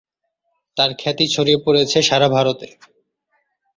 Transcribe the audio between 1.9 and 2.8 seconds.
সারা ভারতে।